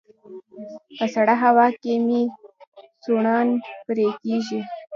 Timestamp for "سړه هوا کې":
1.15-1.93